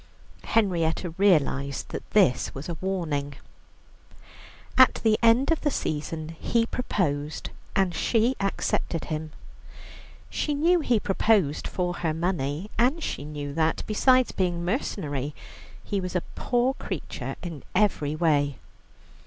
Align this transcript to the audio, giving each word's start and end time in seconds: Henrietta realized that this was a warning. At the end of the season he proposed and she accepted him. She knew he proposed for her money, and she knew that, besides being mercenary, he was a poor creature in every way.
Henrietta 0.45 1.11
realized 1.11 1.89
that 1.89 2.09
this 2.09 2.55
was 2.55 2.67
a 2.67 2.75
warning. 2.81 3.35
At 4.75 4.95
the 5.03 5.19
end 5.21 5.51
of 5.51 5.61
the 5.61 5.69
season 5.69 6.29
he 6.39 6.65
proposed 6.65 7.51
and 7.75 7.93
she 7.93 8.35
accepted 8.39 9.05
him. 9.13 9.31
She 10.27 10.55
knew 10.55 10.79
he 10.79 10.99
proposed 10.99 11.67
for 11.67 11.97
her 11.97 12.15
money, 12.15 12.71
and 12.79 13.03
she 13.03 13.23
knew 13.23 13.53
that, 13.53 13.83
besides 13.85 14.31
being 14.31 14.65
mercenary, 14.65 15.35
he 15.83 16.01
was 16.01 16.15
a 16.15 16.21
poor 16.33 16.73
creature 16.73 17.35
in 17.43 17.61
every 17.75 18.15
way. 18.15 18.57